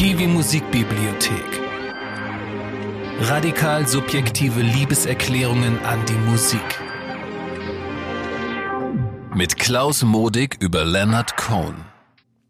[0.00, 1.60] Kiwi Musikbibliothek.
[3.20, 6.80] Radikal subjektive Liebeserklärungen an die Musik.
[9.34, 11.84] Mit Klaus Modig über Leonard Cohen.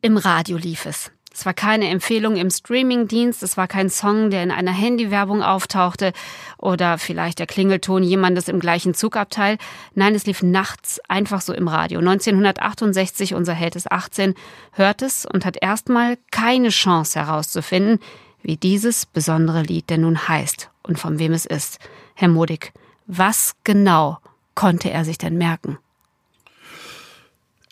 [0.00, 1.10] Im Radio lief es.
[1.32, 6.12] Es war keine Empfehlung im Streamingdienst, es war kein Song, der in einer Handywerbung auftauchte
[6.58, 9.56] oder vielleicht der Klingelton jemandes im gleichen Zugabteil.
[9.94, 12.00] Nein, es lief nachts einfach so im Radio.
[12.00, 14.34] 1968, unser Held ist 18,
[14.72, 18.00] hört es und hat erstmal keine Chance herauszufinden,
[18.42, 21.78] wie dieses besondere Lied denn nun heißt und von wem es ist.
[22.14, 22.72] Herr Modig,
[23.06, 24.18] was genau
[24.54, 25.78] konnte er sich denn merken?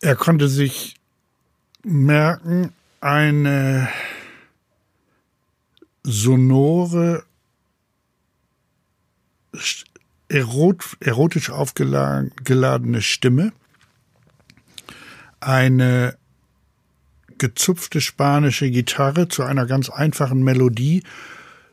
[0.00, 0.95] Er konnte sich
[1.83, 3.88] merken, eine
[6.02, 7.25] sonore,
[10.29, 13.53] erot, erotisch aufgeladene Stimme,
[15.41, 16.16] eine
[17.39, 21.05] gezupfte spanische Gitarre zu einer ganz einfachen Melodie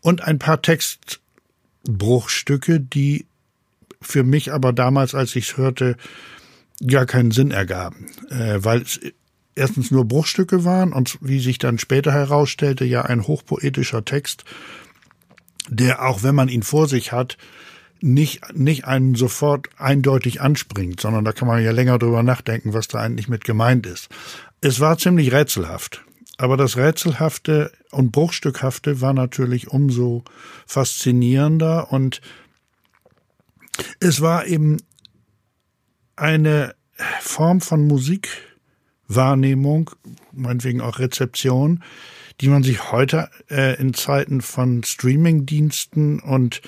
[0.02, 3.26] und ein paar Textbruchstücke, die
[4.02, 5.98] für mich aber damals, als ich es hörte,
[6.86, 9.00] gar keinen Sinn ergaben, äh, weil es
[9.56, 14.44] erstens nur Bruchstücke waren und wie sich dann später herausstellte, ja ein hochpoetischer Text,
[15.70, 17.38] der auch wenn man ihn vor sich hat,
[18.02, 22.88] nicht, nicht einen sofort eindeutig anspringt, sondern da kann man ja länger drüber nachdenken, was
[22.88, 24.10] da eigentlich mit gemeint ist.
[24.62, 26.04] Es war ziemlich rätselhaft.
[26.38, 30.26] Aber das Rätselhafte und Bruchstückhafte war natürlich umso
[30.66, 32.20] faszinierender und
[34.00, 34.78] es war eben
[36.18, 36.76] eine
[37.22, 38.28] Form von Musik,
[39.08, 39.92] Wahrnehmung,
[40.32, 41.84] meinetwegen auch Rezeption,
[42.42, 46.62] die man sich heute äh, in Zeiten von Streamingdiensten und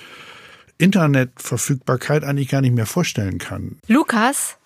[0.78, 3.78] Internetverfügbarkeit eigentlich gar nicht mehr vorstellen kann.
[3.88, 4.56] Lukas,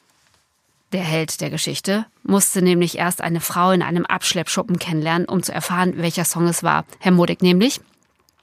[0.93, 5.53] der Held der Geschichte, musste nämlich erst eine Frau in einem Abschleppschuppen kennenlernen, um zu
[5.53, 6.85] erfahren, welcher Song es war.
[7.01, 7.81] Herr Modig nämlich.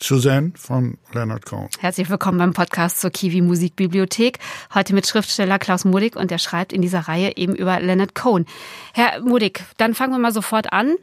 [0.01, 1.69] Suzanne von Leonard Cohen.
[1.79, 4.39] Herzlich willkommen beim Podcast zur Kiwi Musikbibliothek.
[4.73, 8.45] Heute mit Schriftsteller Klaus Mudig und der schreibt in dieser Reihe eben über Leonard Cohen.
[8.93, 10.95] Herr Mudig, dann fangen wir mal sofort an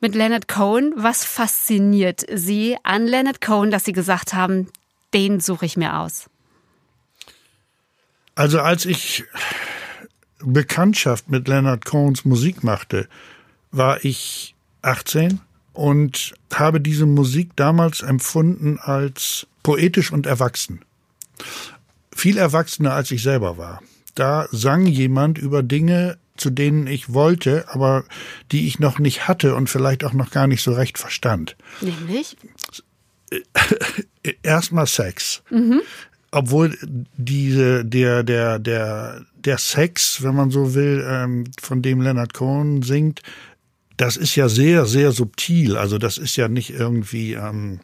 [0.00, 0.94] mit Leonard Cohen.
[0.96, 4.68] Was fasziniert Sie an Leonard Cohen, dass Sie gesagt haben,
[5.12, 6.30] den suche ich mir aus?
[8.34, 9.24] Also als ich
[10.40, 13.08] Bekanntschaft mit Leonard Cohens Musik machte,
[13.70, 15.40] war ich 18
[15.72, 20.80] und habe diese Musik damals empfunden als poetisch und erwachsen.
[22.14, 23.82] Viel erwachsener als ich selber war.
[24.14, 28.04] Da sang jemand über Dinge, zu denen ich wollte, aber
[28.50, 31.56] die ich noch nicht hatte und vielleicht auch noch gar nicht so recht verstand.
[31.80, 32.36] Nämlich?
[34.42, 35.42] Erstmal Sex.
[35.50, 35.80] Mhm.
[36.30, 36.76] Obwohl
[37.16, 42.82] diese, der, der, der, der Sex, wenn man so will, ähm, von dem Leonard Cohen
[42.82, 43.22] singt,
[44.02, 45.76] das ist ja sehr, sehr subtil.
[45.76, 47.78] Also das ist ja nicht irgendwie ähm,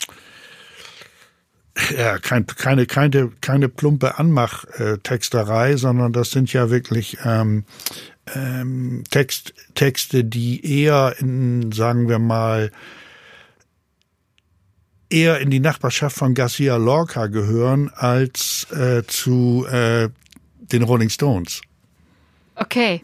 [1.97, 7.65] ja, kein, keine, keine, keine plumpe Anmachtexterei, sondern das sind ja wirklich ähm,
[8.35, 12.73] ähm, Text, Texte, die eher in, sagen wir mal,
[15.11, 20.09] eher in die Nachbarschaft von Garcia Lorca gehören als äh, zu äh,
[20.59, 21.61] den Rolling Stones.
[22.57, 23.03] Okay.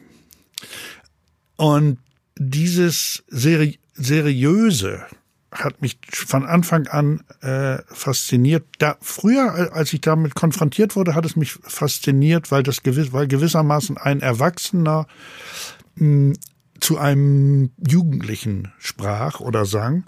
[1.54, 1.98] Und
[2.36, 5.04] dieses Seri seriöse
[5.52, 8.64] hat mich von Anfang an äh, fasziniert.
[8.78, 13.28] Da früher, als ich damit konfrontiert wurde, hat es mich fasziniert, weil das gewiss, weil
[13.28, 15.06] gewissermaßen ein Erwachsener
[15.94, 16.32] mh, hm,
[16.80, 20.04] zu einem Jugendlichen sprach oder sang.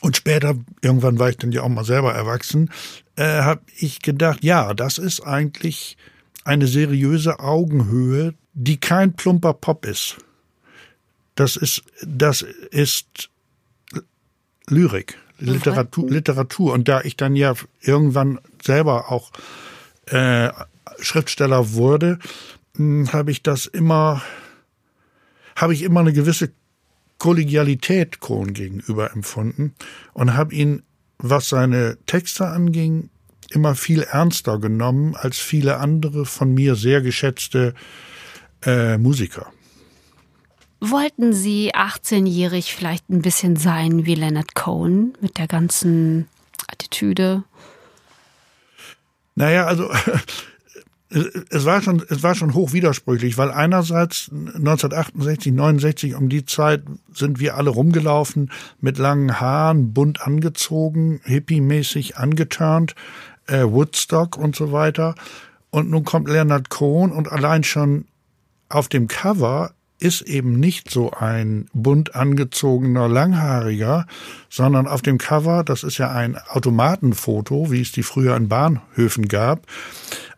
[0.00, 2.70] Und später, irgendwann war ich dann ja auch mal selber erwachsen,
[3.16, 5.96] äh, habe ich gedacht, ja, das ist eigentlich
[6.44, 10.18] eine seriöse Augenhöhe, die kein plumper Pop ist.
[11.34, 13.30] Das ist, das ist
[14.68, 16.72] Lyrik, Literatur, Literatur.
[16.72, 19.32] Und da ich dann ja irgendwann selber auch
[20.06, 20.50] äh,
[21.00, 22.18] Schriftsteller wurde,
[22.76, 24.22] hm, habe ich das immer,
[25.56, 26.52] habe ich immer eine gewisse
[27.18, 29.74] Kollegialität Kohn gegenüber empfunden
[30.12, 30.82] und habe ihn,
[31.18, 33.08] was seine Texte anging,
[33.50, 37.74] immer viel ernster genommen als viele andere von mir sehr geschätzte
[38.64, 39.53] äh, Musiker.
[40.90, 46.28] Wollten Sie 18-jährig vielleicht ein bisschen sein wie Leonard Cohen mit der ganzen
[46.68, 47.42] Attitüde?
[49.34, 49.90] Naja, also
[51.08, 56.82] es war schon, es war schon hoch widersprüchlich, weil einerseits 1968, 69 um die Zeit
[57.14, 58.50] sind wir alle rumgelaufen
[58.82, 62.94] mit langen Haaren, bunt angezogen, hippie-mäßig angeturnt,
[63.46, 65.14] äh, Woodstock und so weiter.
[65.70, 68.04] Und nun kommt Leonard Cohen und allein schon
[68.68, 74.06] auf dem Cover ist eben nicht so ein bunt angezogener Langhaariger,
[74.50, 79.28] sondern auf dem Cover, das ist ja ein Automatenfoto, wie es die früher in Bahnhöfen
[79.28, 79.66] gab,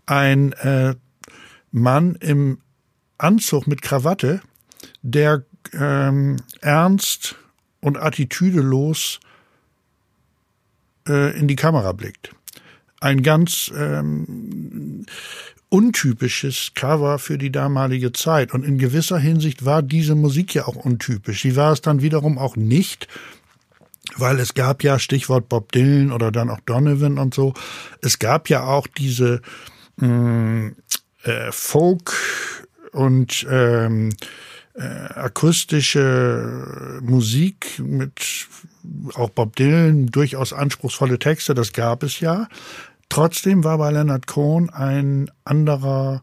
[0.05, 0.95] ein äh,
[1.73, 2.59] Mann im
[3.19, 4.41] Anzug mit Krawatte,
[5.03, 7.37] der ähm, ernst
[7.81, 9.21] und attitüdelos
[11.09, 12.35] äh, in die Kamera blickt.
[13.01, 14.66] Ein ganz ähm,
[15.77, 18.55] untypisches Cover für die damalige Zeit.
[18.55, 21.43] Und in gewisser Hinsicht war diese Musik ja auch untypisch.
[21.43, 23.09] Sie war es dann wiederum auch nicht,
[24.17, 27.53] weil es gab ja Stichwort Bob Dylan oder dann auch Donovan und so.
[28.01, 29.43] Es gab ja auch diese
[29.99, 30.77] mh, mm,
[31.25, 32.15] äh, Folk
[32.93, 34.15] und ähm,
[34.73, 38.47] äh, akustische Musik mit
[39.15, 42.49] auch Bob Dylan durchaus anspruchsvolle Texte, das gab es ja.
[43.09, 46.23] Trotzdem war bei Leonard Cohen ein anderer,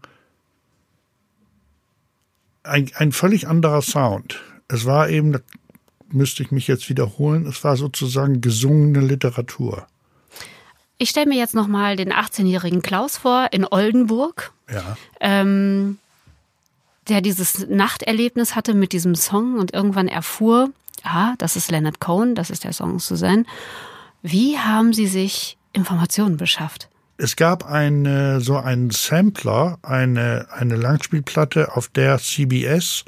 [2.64, 4.42] ein, ein völlig anderer Sound.
[4.68, 5.40] Es war eben, da
[6.10, 9.88] müsste ich mich jetzt wiederholen, es war sozusagen gesungene Literatur.
[10.98, 14.54] Ich stelle mir jetzt nochmal den 18-jährigen Klaus vor in Oldenburg.
[14.72, 14.96] Ja.
[15.20, 15.98] Ähm,
[17.10, 20.70] der dieses Nachterlebnis hatte mit diesem Song und irgendwann erfuhr,
[21.04, 23.46] ah, das ist Leonard Cohen, das ist der Song Suzanne.
[24.22, 26.90] Wie haben Sie sich Informationen beschafft?
[27.18, 33.06] Es gab eine, so einen Sampler, eine, eine Langspielplatte, auf der CBS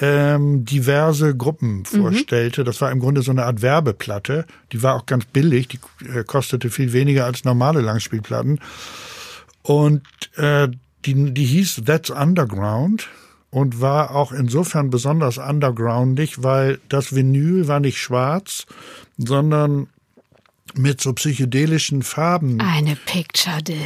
[0.00, 1.84] ähm, diverse Gruppen mhm.
[1.84, 2.62] vorstellte.
[2.62, 2.64] Mhm.
[2.66, 4.46] Das war im Grunde so eine Art Werbeplatte.
[4.72, 8.60] Die war auch ganz billig, die äh, kostete viel weniger als normale Langspielplatten.
[9.62, 10.02] Und
[10.36, 10.68] äh,
[11.04, 13.08] die, die hieß That's Underground
[13.50, 18.66] und war auch insofern besonders undergroundig, weil das Vinyl war nicht schwarz,
[19.16, 19.88] sondern
[20.74, 22.60] mit so psychedelischen Farben.
[22.60, 23.80] Eine Picture Disc.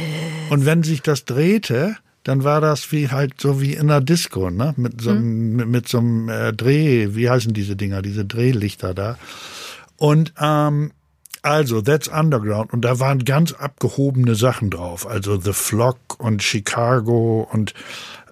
[0.49, 4.49] Und wenn sich das drehte, dann war das wie halt so wie in einer Disco,
[4.49, 4.73] ne?
[4.77, 5.55] Mit so, hm.
[5.55, 9.17] mit, mit so einem äh, Dreh, wie heißen diese Dinger, diese Drehlichter da.
[9.97, 10.91] Und ähm,
[11.43, 12.71] also, That's Underground.
[12.71, 15.07] Und da waren ganz abgehobene Sachen drauf.
[15.07, 17.73] Also The Flock und Chicago und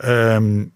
[0.01, 0.71] ähm,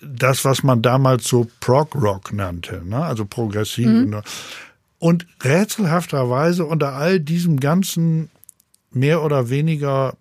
[0.00, 3.02] das, was man damals so Prog Rock nannte, ne?
[3.04, 3.86] also progressiv.
[3.86, 4.22] Mhm.
[5.04, 8.30] Und rätselhafterweise unter all diesem ganzen
[8.90, 10.16] mehr oder weniger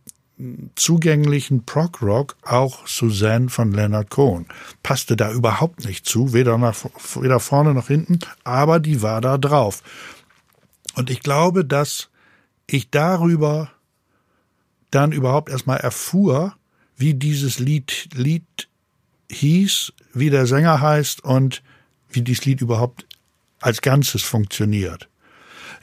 [0.76, 4.46] zugänglichen Prog Rock auch Suzanne von Leonard Cohen.
[4.84, 6.76] Passte da überhaupt nicht zu, weder, nach,
[7.16, 9.84] weder vorne noch hinten, aber die war da drauf.
[10.96, 12.10] Und ich glaube, dass
[12.68, 13.72] ich darüber
[14.92, 16.58] dann überhaupt erstmal erfuhr,
[16.98, 18.68] wie dieses Lied, Lied
[19.32, 21.64] hieß, wie der Sänger heißt und
[22.10, 23.06] wie dieses Lied überhaupt
[23.64, 25.10] als Ganzes funktioniert.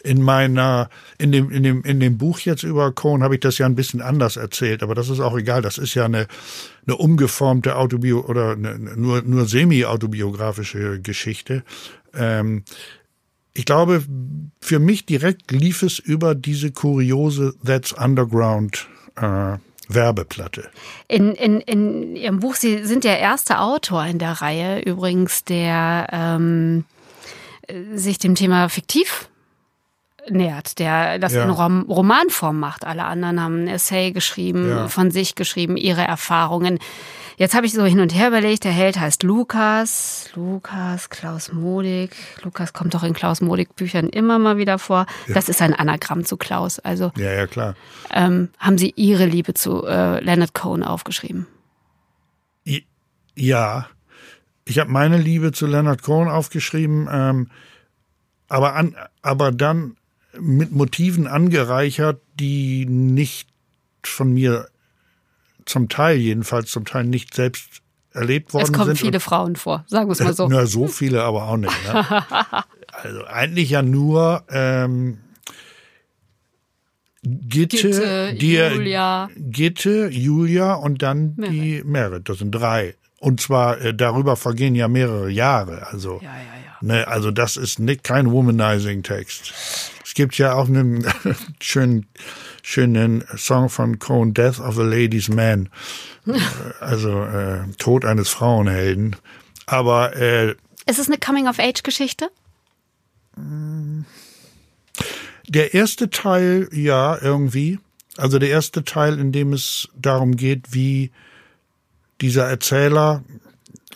[0.03, 0.89] In meiner,
[1.19, 3.75] in dem, in dem, in dem Buch jetzt über Cohen habe ich das ja ein
[3.75, 5.61] bisschen anders erzählt, aber das ist auch egal.
[5.61, 6.27] Das ist ja eine,
[6.87, 11.65] eine umgeformte Autobio oder eine, nur, nur semi-autobiografische Geschichte.
[12.15, 12.65] Ähm,
[13.53, 14.05] ich glaube,
[14.61, 20.71] für mich direkt lief es über diese kuriose That's Underground äh, Werbeplatte.
[21.09, 26.07] In, in, in Ihrem Buch, Sie sind der erste Autor in der Reihe übrigens, der
[26.13, 26.85] ähm,
[27.95, 29.29] sich dem Thema fiktiv
[30.29, 31.45] nähert, der das ja.
[31.45, 32.85] in Rom Romanform macht.
[32.85, 34.89] Alle anderen haben ein Essay geschrieben, ja.
[34.89, 36.79] von sich geschrieben, ihre Erfahrungen.
[37.37, 42.15] Jetzt habe ich so hin und her überlegt, der Held heißt Lukas, Lukas, Klaus Modig.
[42.43, 45.07] Lukas kommt doch in Klaus Modig Büchern immer mal wieder vor.
[45.27, 45.35] Ja.
[45.35, 46.79] Das ist ein Anagramm zu Klaus.
[46.81, 47.77] Also ja, ja klar.
[48.13, 51.47] Ähm, haben Sie Ihre Liebe zu äh, Leonard Cohen aufgeschrieben?
[53.35, 53.89] Ja,
[54.71, 57.51] ich habe meine Liebe zu Leonard Cohen aufgeschrieben, ähm,
[58.49, 59.97] aber an, aber dann
[60.39, 63.49] mit Motiven angereichert, die nicht
[64.05, 64.69] von mir
[65.65, 68.75] zum Teil jedenfalls, zum Teil nicht selbst erlebt worden sind.
[68.75, 70.49] Es kommen sind viele Frauen vor, sagen wir es mal so.
[70.51, 71.75] Na, so viele aber auch nicht.
[71.85, 72.07] Ne?
[72.93, 75.19] also eigentlich ja nur ähm,
[77.23, 79.29] Gitte, Gitte die, Julia.
[79.37, 81.53] Gitte, Julia und dann Merit.
[81.53, 82.29] die Merit.
[82.29, 82.95] Das sind drei.
[83.21, 85.87] Und zwar äh, darüber vergehen ja mehrere Jahre.
[85.89, 86.77] Also, ja, ja, ja.
[86.81, 89.53] Ne, also das ist nicht kein Womanizing-Text.
[90.05, 91.07] Es gibt ja auch einen
[91.61, 92.07] schönen,
[92.63, 95.69] schönen Song von Cohen, Death of a Lady's Man.
[96.81, 99.17] also äh, Tod eines Frauenhelden.
[99.67, 100.55] Aber äh,
[100.87, 102.31] ist es eine Coming-of-Age-Geschichte?
[105.47, 107.79] Der erste Teil, ja, irgendwie.
[108.17, 111.11] Also der erste Teil, in dem es darum geht, wie
[112.21, 113.23] dieser Erzähler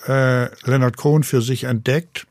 [0.07, 2.26] äh, Leonard Cohen für sich entdeckt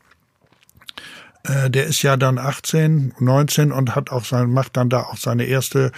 [1.44, 5.18] äh, der ist ja dann 18, 19 und hat auch sein, macht dann da auch
[5.18, 5.92] seine erste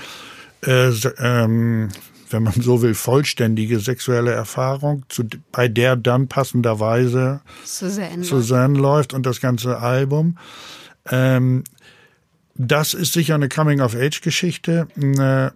[0.66, 1.90] äh, ähm,
[2.30, 8.24] wenn man so will, vollständige sexuelle Erfahrung, zu, bei der dann passenderweise Suzanne.
[8.24, 10.38] Suzanne läuft und das ganze Album.
[11.10, 11.64] Ähm,
[12.56, 14.88] das ist sicher eine Coming-of-Age-Geschichte.
[14.98, 15.52] Äh,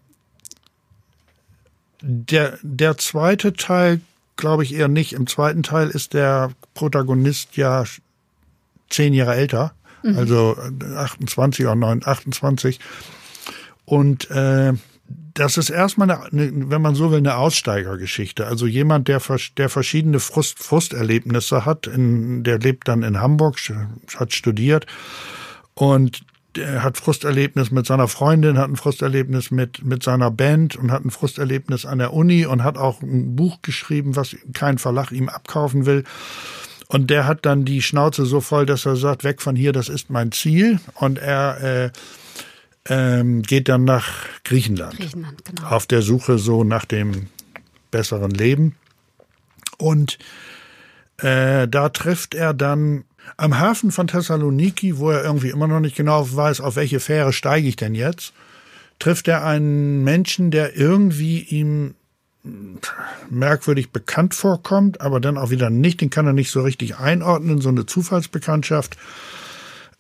[2.02, 4.02] der, der zweite Teil
[4.40, 5.14] glaube ich eher nicht.
[5.14, 7.84] Im zweiten Teil ist der Protagonist ja
[8.90, 10.18] zehn Jahre älter, mhm.
[10.18, 10.58] also
[10.96, 12.80] 28 oder 9, 28.
[13.86, 14.74] Und äh,
[15.34, 18.46] das ist erstmal, eine, wenn man so will, eine Aussteigergeschichte.
[18.46, 19.22] Also jemand, der,
[19.58, 23.58] der verschiedene Frust, Frusterlebnisse hat, in, der lebt dann in Hamburg,
[24.18, 24.86] hat studiert
[25.76, 26.22] und
[26.60, 31.04] er hat Frusterlebnis mit seiner Freundin, hat ein Frusterlebnis mit, mit seiner Band und hat
[31.04, 35.30] ein Frusterlebnis an der Uni und hat auch ein Buch geschrieben, was kein Verlag ihm
[35.30, 36.04] abkaufen will.
[36.88, 39.90] Und der hat dann die Schnauze so voll, dass er sagt, weg von hier, das
[39.90, 40.80] ist mein Ziel.
[40.96, 41.92] Und er äh,
[42.90, 44.08] ähm, geht dann nach
[44.44, 45.68] Griechenland, Griechenland genau.
[45.68, 47.28] auf der Suche so nach dem
[47.92, 48.76] besseren Leben.
[49.78, 50.18] Und
[51.18, 53.04] äh, da trifft er dann
[53.38, 57.34] am Hafen von Thessaloniki, wo er irgendwie immer noch nicht genau weiß, auf welche Fähre
[57.34, 58.34] steige ich denn jetzt,
[59.00, 61.96] trifft er einen Menschen, der irgendwie ihm
[63.30, 67.62] merkwürdig bekannt vorkommt, aber dann auch wieder nicht, den kann er nicht so richtig einordnen,
[67.62, 68.98] so eine Zufallsbekanntschaft.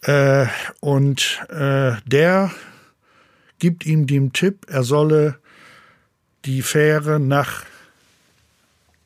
[0.02, 0.46] Äh,
[0.80, 2.52] und äh, der
[3.60, 5.38] gibt ihm den Tipp, er solle
[6.46, 7.66] die Fähre nach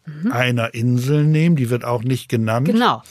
[0.05, 0.31] mhm.
[0.31, 2.67] einer Insel nehmen, die wird auch nicht genannt.
[2.67, 3.01] Genau.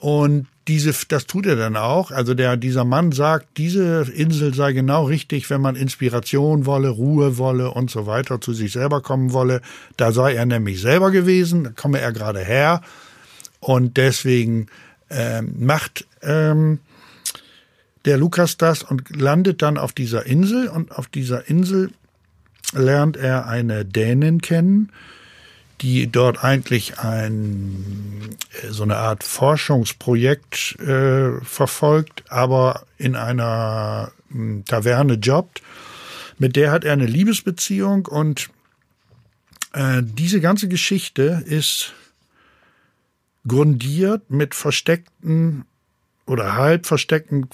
[0.00, 2.10] Und diese, das tut er dann auch.
[2.10, 7.38] Also der, dieser Mann sagt, diese Insel sei genau richtig, wenn man Inspiration wolle, Ruhe
[7.38, 9.60] wolle und so weiter, zu sich selber kommen wolle.
[9.96, 12.80] Da sei er nämlich selber gewesen, da komme er gerade her.
[13.60, 14.68] Und deswegen
[15.10, 16.78] ähm, macht ähm,
[18.06, 20.68] der Lukas das und landet dann auf dieser Insel.
[20.68, 21.90] Und auf dieser Insel
[22.72, 24.92] lernt er eine Dänin kennen,
[25.80, 34.64] die dort eigentlich ein äh, so eine Art Forschungsprojekt äh, verfolgt, aber in einer hm,
[34.64, 35.62] Taverne jobbt.
[36.38, 38.48] Mit der hat er eine Liebesbeziehung und
[39.72, 41.92] äh, diese ganze Geschichte ist
[43.46, 45.64] grundiert mit versteckten
[46.26, 47.48] oder halb versteckten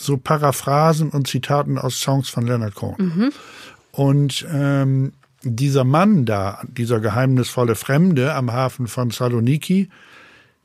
[0.00, 2.96] so Paraphrasen und Zitaten aus Songs von Leonard Cohen.
[2.98, 3.32] Mhm.
[3.92, 9.88] Und ähm, dieser Mann da, dieser geheimnisvolle Fremde am Hafen von Saloniki,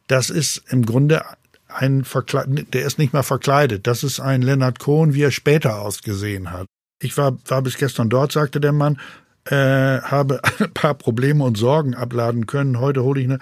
[0.07, 1.23] das ist im Grunde
[1.67, 3.87] ein Verkleid, der ist nicht mehr verkleidet.
[3.87, 6.67] Das ist ein Leonard Cohen, wie er später ausgesehen hat.
[7.01, 8.99] Ich war, war bis gestern dort, sagte der Mann,
[9.45, 12.79] äh, habe ein paar Probleme und Sorgen abladen können.
[12.79, 13.39] Heute hole ich eine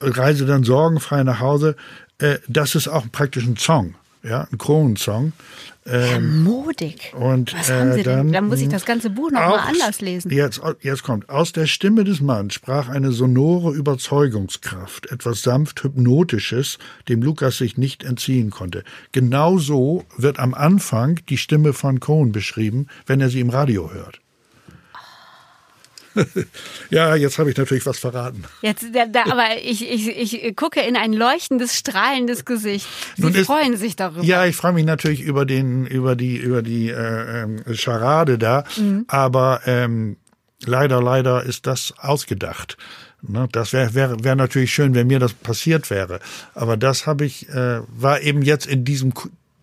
[0.00, 1.76] Reise dann sorgenfrei nach Hause.
[2.18, 5.32] Äh, das ist auch praktisch ein Song, ja, ein Cohen-Song.
[5.86, 7.12] Ähm, modig.
[7.14, 8.32] Und, Was haben Sie äh, dann, denn?
[8.32, 10.30] Dann muss ich das ganze Buch noch mal anders lesen.
[10.30, 11.28] Jetzt, jetzt kommt.
[11.28, 17.78] Aus der Stimme des Mannes sprach eine sonore Überzeugungskraft, etwas sanft Hypnotisches, dem Lukas sich
[17.78, 18.84] nicht entziehen konnte.
[19.12, 24.20] Genauso wird am Anfang die Stimme von Cohen beschrieben, wenn er sie im Radio hört.
[26.90, 28.44] ja, jetzt habe ich natürlich was verraten.
[28.62, 32.86] Jetzt, da, da, aber ich, ich, ich gucke in ein leuchtendes, strahlendes Gesicht.
[33.16, 34.22] Sie Nun freuen ist, sich darüber.
[34.22, 38.64] Ja, ich freue mich natürlich über den, über die, über die äh, äh, Charade da.
[38.76, 39.04] Mhm.
[39.08, 40.16] Aber ähm,
[40.64, 42.76] leider, leider ist das ausgedacht.
[43.22, 46.20] Ne, das wäre wär, wär natürlich schön, wenn mir das passiert wäre.
[46.54, 49.12] Aber das habe ich, äh, war eben jetzt in diesem,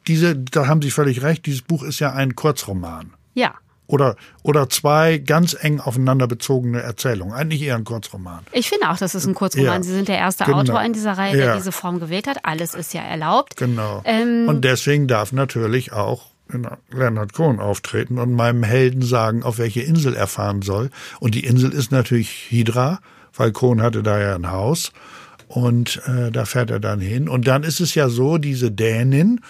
[0.05, 3.13] diese, da haben Sie völlig recht, dieses Buch ist ja ein Kurzroman.
[3.33, 3.55] Ja
[3.87, 7.33] oder, oder zwei ganz eng aufeinander bezogene Erzählungen.
[7.33, 8.39] Eigentlich eher ein Kurzroman.
[8.51, 9.81] Ich finde auch, das ist ein Kurzroman.
[9.81, 10.59] Ja, Sie sind der erste genau.
[10.59, 12.39] Autor in dieser Reihe, der diese Form gewählt hat.
[12.43, 13.55] Alles ist ja erlaubt.
[13.57, 14.01] Genau.
[14.05, 16.27] Ähm, und deswegen darf natürlich auch
[16.91, 20.89] Leonard Cohen auftreten und meinem Helden sagen, auf welche Insel er fahren soll.
[21.19, 22.99] Und die Insel ist natürlich Hydra,
[23.35, 24.91] weil Cohen hatte da ja ein Haus.
[25.47, 27.29] Und äh, da fährt er dann hin.
[27.29, 29.41] Und dann ist es ja so, diese Dänin,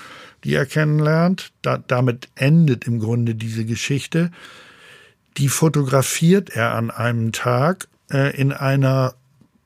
[0.44, 1.52] die er kennenlernt.
[1.62, 4.32] Da, damit endet im Grunde diese Geschichte.
[5.38, 9.14] Die fotografiert er an einem Tag äh, in einer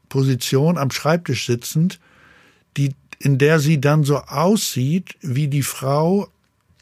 [0.10, 2.00] Position am Schreibtisch sitzend,
[2.78, 6.28] die, in der sie dann so aussieht wie die Frau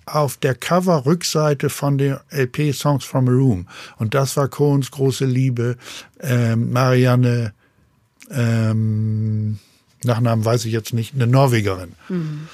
[0.05, 3.67] auf der Cover-Rückseite von der LP Songs from a Room.
[3.97, 5.77] Und das war Cohns große Liebe.
[6.19, 7.53] Ähm, Marianne,
[8.31, 9.59] ähm,
[10.03, 11.93] Nachnamen weiß ich jetzt nicht, eine Norwegerin.
[12.07, 12.47] Mhm.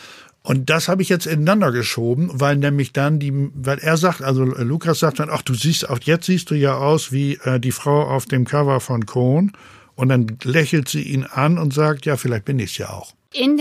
[0.45, 4.43] Und das habe ich jetzt ineinander geschoben, weil nämlich dann die, weil er sagt, also
[4.45, 7.71] Lukas sagt dann, ach, du siehst, auch jetzt siehst du ja aus wie äh, die
[7.71, 9.53] Frau auf dem Cover von Cohn.
[9.95, 13.13] Und dann lächelt sie ihn an und sagt, ja, vielleicht bin ich's ja auch.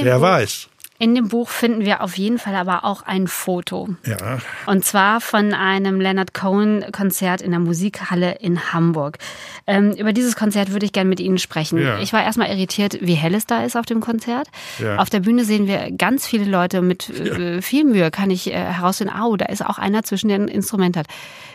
[0.04, 0.68] Wer Buch, weiß.
[0.98, 3.88] In dem Buch finden wir auf jeden Fall aber auch ein Foto.
[4.06, 4.38] Ja.
[4.66, 9.18] Und zwar von einem Leonard Cohen-Konzert in der Musikhalle in Hamburg.
[9.66, 11.78] Ähm, über dieses Konzert würde ich gerne mit Ihnen sprechen.
[11.80, 11.98] Ja.
[11.98, 14.48] Ich war erstmal irritiert, wie hell es da ist auf dem Konzert.
[14.78, 14.98] Ja.
[14.98, 18.52] Auf der Bühne sehen wir ganz viele Leute mit äh, viel Mühe, kann ich äh,
[18.52, 19.14] herausfinden.
[19.14, 21.00] Au, da ist auch einer zwischen den Instrumenten.
[21.00, 21.08] hat.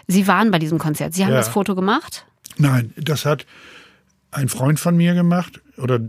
[0.08, 1.14] Sie waren bei diesem Konzert.
[1.14, 2.26] Sie haben das Foto gemacht?
[2.58, 3.46] Nein, das hat
[4.32, 6.02] ein Freund von mir gemacht oder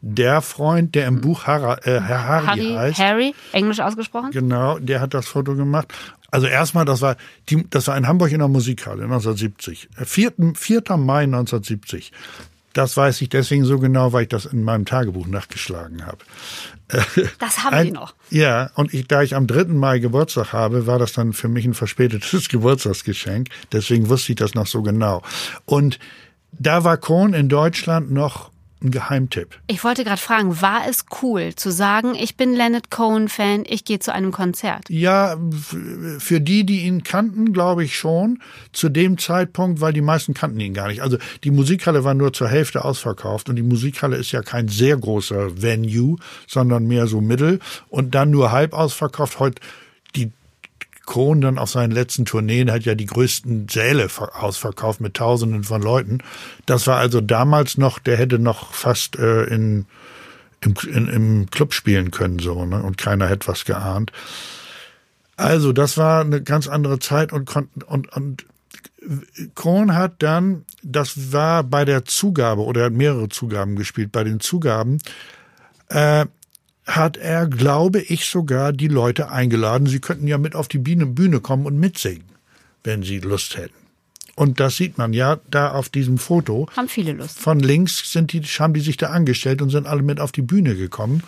[0.00, 2.98] der Freund, der im Buch Hara, äh, Herr Harry, Harry, heißt.
[2.98, 4.30] Harry, englisch ausgesprochen?
[4.30, 5.92] Genau, der hat das Foto gemacht.
[6.30, 7.16] Also erstmal, das war,
[7.48, 9.88] die, das war in Hamburg in der Musikhalle 1970.
[9.96, 10.32] Äh, 4.
[10.54, 10.82] 4.
[10.96, 12.12] Mai 1970.
[12.74, 16.18] Das weiß ich deswegen so genau, weil ich das in meinem Tagebuch nachgeschlagen habe.
[17.40, 18.14] Das haben Ein- Sie noch.
[18.30, 19.64] Ja, und ich, da ich am 3.
[19.74, 23.48] Mai Geburtstag habe, war das dann für mich ein verspätetes Geburtstagsgeschenk.
[23.72, 25.22] Deswegen wusste ich das noch so genau.
[25.64, 25.98] Und
[26.52, 28.50] da war Kohn in Deutschland noch
[28.82, 29.58] ein Geheimtipp.
[29.66, 33.98] Ich wollte gerade fragen, war es cool zu sagen, ich bin Leonard Cohen-Fan, ich gehe
[33.98, 34.88] zu einem Konzert?
[34.88, 35.36] Ja,
[36.18, 38.40] für die, die ihn kannten, glaube ich schon.
[38.72, 41.02] Zu dem Zeitpunkt, weil die meisten kannten ihn gar nicht.
[41.02, 44.96] Also die Musikhalle war nur zur Hälfte ausverkauft und die Musikhalle ist ja kein sehr
[44.96, 46.16] großer Venue,
[46.46, 47.58] sondern mehr so mittel
[47.88, 49.38] und dann nur halb ausverkauft.
[49.40, 49.60] Heute
[50.14, 50.32] die
[51.08, 55.64] Kohn dann auf seinen letzten Tourneen hat ja die größten Säle ver- ausverkauft mit Tausenden
[55.64, 56.18] von Leuten.
[56.66, 59.86] Das war also damals noch, der hätte noch fast äh, in,
[60.60, 62.82] im, in, im Club spielen können so ne?
[62.82, 64.12] und keiner hätte was geahnt.
[65.38, 68.44] Also das war eine ganz andere Zeit und kon- und und
[69.54, 74.12] Kohn hat dann, das war bei der Zugabe oder er hat mehrere Zugaben gespielt.
[74.12, 74.98] Bei den Zugaben
[75.88, 76.26] äh,
[76.88, 79.86] hat er, glaube ich, sogar die Leute eingeladen.
[79.86, 82.24] Sie könnten ja mit auf die Bühne, Bühne kommen und mitsingen,
[82.82, 83.74] wenn sie Lust hätten.
[84.34, 86.68] Und das sieht man ja da auf diesem Foto.
[86.76, 87.38] Haben viele Lust.
[87.38, 90.42] Von links sind die, haben die sich da angestellt und sind alle mit auf die
[90.42, 91.22] Bühne gekommen.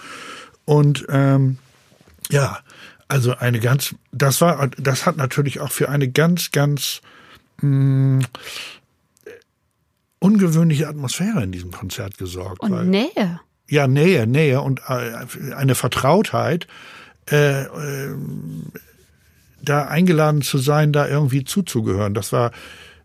[0.64, 1.58] Und ähm,
[2.30, 2.60] ja,
[3.08, 7.00] also eine ganz, das war, das hat natürlich auch für eine ganz, ganz
[7.60, 8.24] mh,
[10.20, 12.60] ungewöhnliche Atmosphäre in diesem Konzert gesorgt.
[12.60, 13.40] Und Nähe.
[13.70, 16.66] Ja, Nähe, Nähe und äh, eine Vertrautheit,
[17.30, 18.14] äh, äh,
[19.62, 22.12] da eingeladen zu sein, da irgendwie zuzugehören.
[22.14, 22.50] Das war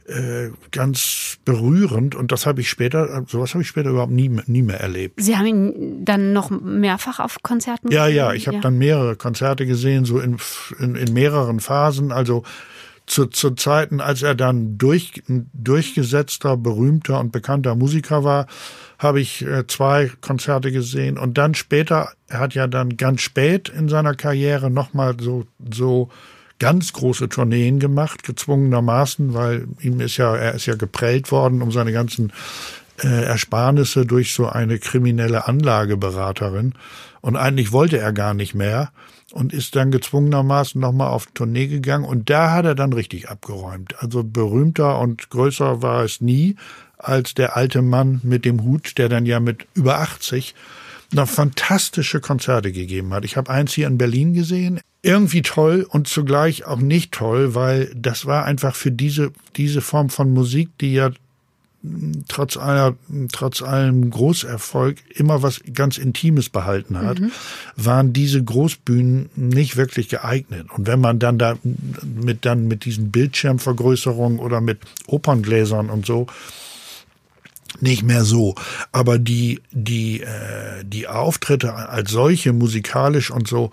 [0.07, 4.61] äh, ganz berührend und das habe ich später, sowas habe ich später überhaupt nie, nie
[4.61, 5.21] mehr erlebt.
[5.21, 8.17] Sie haben ihn dann noch mehrfach auf Konzerten Ja, gesehen?
[8.17, 10.37] ja, ich habe dann mehrere Konzerte gesehen, so in,
[10.79, 12.11] in, in mehreren Phasen.
[12.11, 12.43] Also
[13.05, 18.47] zu, zu Zeiten, als er dann durch, durchgesetzter, berühmter und bekannter Musiker war,
[18.97, 21.17] habe ich äh, zwei Konzerte gesehen.
[21.17, 26.09] Und dann später, er hat ja dann ganz spät in seiner Karriere nochmal so, so
[26.59, 31.71] ganz große Tourneen gemacht, gezwungenermaßen, weil ihm ist ja, er ist ja geprellt worden um
[31.71, 32.31] seine ganzen
[33.03, 36.73] äh, Ersparnisse durch so eine kriminelle Anlageberaterin.
[37.21, 38.91] Und eigentlich wollte er gar nicht mehr
[39.35, 42.05] und ist dann gezwungenermaßen nochmal auf Tournee gegangen.
[42.05, 44.01] Und da hat er dann richtig abgeräumt.
[44.01, 46.55] Also berühmter und größer war es nie
[46.97, 50.55] als der alte Mann mit dem Hut, der dann ja mit über 80
[51.11, 53.25] noch fantastische Konzerte gegeben hat.
[53.25, 54.79] Ich habe eins hier in Berlin gesehen.
[55.01, 60.09] Irgendwie toll und zugleich auch nicht toll, weil das war einfach für diese, diese Form
[60.09, 61.11] von Musik, die ja
[62.27, 62.95] trotz aller,
[63.31, 67.19] trotz allem Großerfolg immer was ganz Intimes behalten hat,
[67.75, 70.67] waren diese Großbühnen nicht wirklich geeignet.
[70.75, 71.57] Und wenn man dann da
[72.03, 76.27] mit dann mit diesen Bildschirmvergrößerungen oder mit Operngläsern und so
[77.81, 78.55] nicht mehr so,
[78.91, 83.71] aber die die äh, die Auftritte als solche musikalisch und so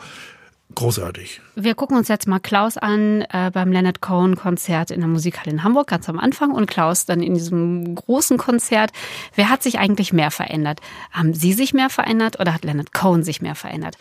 [0.75, 1.41] großartig.
[1.55, 5.51] Wir gucken uns jetzt mal Klaus an äh, beim Leonard Cohen Konzert in der Musikhalle
[5.51, 8.91] in Hamburg ganz am Anfang und Klaus dann in diesem großen Konzert.
[9.35, 10.81] Wer hat sich eigentlich mehr verändert?
[11.11, 13.97] Haben Sie sich mehr verändert oder hat Leonard Cohen sich mehr verändert?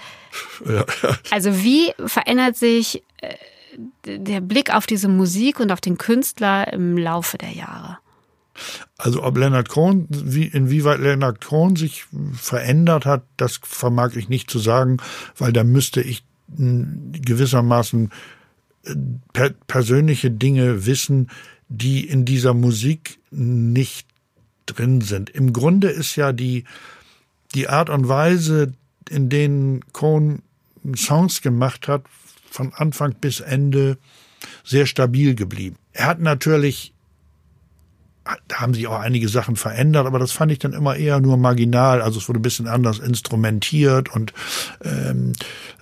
[0.66, 0.86] Ja.
[1.32, 3.36] Also wie verändert sich äh,
[4.06, 7.98] der Blick auf diese Musik und auf den Künstler im Laufe der Jahre?
[8.98, 14.50] Also ob Leonard Cohen, wie, inwieweit Leonard Cohen sich verändert hat, das vermag ich nicht
[14.50, 14.98] zu sagen,
[15.38, 16.24] weil da müsste ich
[16.58, 18.12] gewissermaßen
[18.84, 18.96] äh,
[19.34, 21.30] per persönliche Dinge wissen,
[21.70, 24.08] die in dieser Musik nicht
[24.66, 25.30] drin sind.
[25.30, 26.66] Im Grunde ist ja die,
[27.56, 28.74] die Art und Weise,
[29.10, 30.42] in denen Cohen
[30.96, 32.04] Songs gemacht hat,
[32.50, 33.98] von Anfang bis Ende
[34.64, 35.78] sehr stabil geblieben.
[35.94, 36.94] Er hat natürlich
[38.48, 41.38] da haben sich auch einige Sachen verändert, aber das fand ich dann immer eher nur
[41.38, 42.02] marginal.
[42.02, 44.34] Also es wurde ein bisschen anders instrumentiert und
[44.84, 45.34] ähm,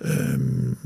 [0.02, 0.76] ähm,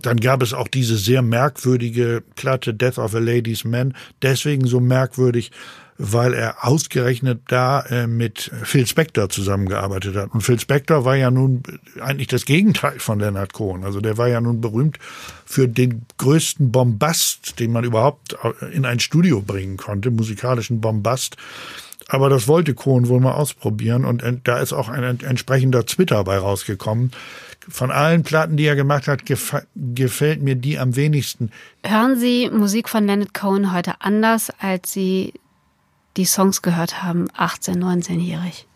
[0.00, 3.94] Dann gab es auch diese sehr merkwürdige Platte Death of a Ladies Man.
[4.22, 5.50] Deswegen so merkwürdig,
[5.98, 10.32] weil er ausgerechnet da äh, mit Phil Spector zusammengearbeitet hat.
[10.32, 11.64] Und Phil Spector war ja nun
[12.00, 13.84] eigentlich das Gegenteil von Leonard Cohen.
[13.84, 14.98] Also der war ja nun berühmt
[15.44, 18.36] für den größten Bombast, den man überhaupt
[18.72, 21.36] in ein Studio bringen konnte, musikalischen Bombast.
[22.06, 26.38] Aber das wollte Cohen wohl mal ausprobieren und da ist auch ein entsprechender Twitter bei
[26.38, 27.10] rausgekommen.
[27.68, 31.50] Von allen Platten, die er gemacht hat, gefällt mir die am wenigsten.
[31.84, 35.34] Hören Sie Musik von Leonard Cohen heute anders, als Sie
[36.16, 38.66] die Songs gehört haben, 18, 19-jährig.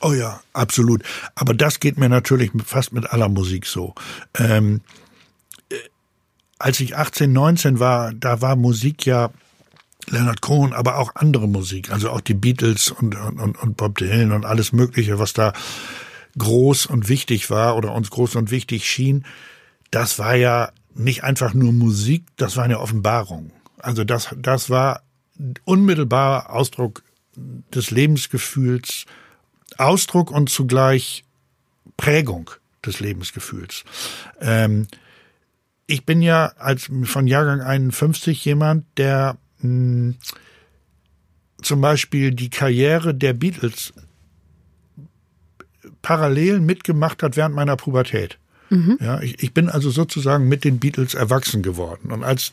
[0.00, 1.02] Oh ja, absolut.
[1.34, 3.94] Aber das geht mir natürlich fast mit aller Musik so.
[4.34, 4.82] Ähm,
[5.70, 5.76] äh,
[6.58, 9.30] als ich 18, 19 war, da war Musik ja
[10.08, 14.32] Leonard Cohen, aber auch andere Musik, also auch die Beatles und, und, und Bob Dylan
[14.32, 15.52] und alles Mögliche, was da
[16.38, 19.24] groß und wichtig war oder uns groß und wichtig schien.
[19.90, 23.50] Das war ja nicht einfach nur Musik, das war eine Offenbarung.
[23.78, 25.02] Also das, das war
[25.64, 27.02] unmittelbarer Ausdruck
[27.36, 29.04] des Lebensgefühls,
[29.76, 31.24] Ausdruck und zugleich
[31.96, 32.50] Prägung
[32.84, 33.84] des Lebensgefühls.
[34.40, 34.86] Ähm,
[35.86, 40.16] ich bin ja als von Jahrgang 51 jemand, der mh, hm,
[41.62, 43.92] zum Beispiel die Karriere der Beatles
[46.02, 48.38] parallel mitgemacht hat während meiner Pubertät.
[48.70, 48.98] Mhm.
[49.00, 52.12] Ja, ich, ich bin also sozusagen mit den Beatles erwachsen geworden.
[52.12, 52.52] Und als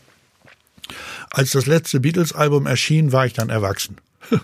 [1.29, 3.97] als das letzte Beatles-Album erschien, war ich dann erwachsen.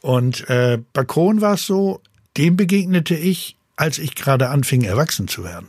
[0.00, 2.00] Und äh, bei Cohen war es so,
[2.36, 5.68] dem begegnete ich, als ich gerade anfing, erwachsen zu werden.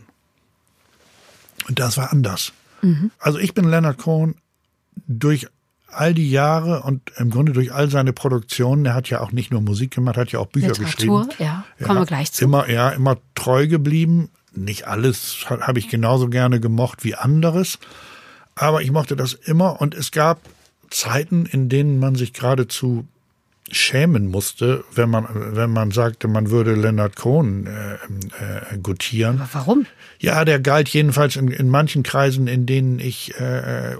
[1.67, 2.53] Und das war anders.
[2.81, 3.11] Mhm.
[3.19, 4.35] Also ich bin Leonard Cohen
[5.07, 5.47] durch
[5.87, 9.51] all die Jahre und im Grunde durch all seine Produktionen, er hat ja auch nicht
[9.51, 11.29] nur Musik gemacht, hat ja auch Bücher Literatur, geschrieben.
[11.39, 12.45] Ja, kommen ja, wir gleich zu.
[12.45, 14.29] Immer, ja, immer treu geblieben.
[14.53, 17.79] Nicht alles habe ich genauso gerne gemocht wie anderes.
[18.55, 20.39] Aber ich mochte das immer und es gab
[20.89, 23.07] Zeiten, in denen man sich geradezu
[23.71, 29.39] schämen musste, wenn man, wenn man sagte, man würde Leonard Cohen äh, äh, gutieren.
[29.39, 29.85] Aber warum?
[30.19, 33.95] Ja, der galt jedenfalls in, in manchen Kreisen, in denen ich äh,